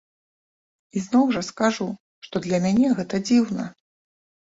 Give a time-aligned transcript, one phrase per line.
[0.95, 1.89] І зноў жа скажу,
[2.27, 3.73] што для мяне гэта дзіўна.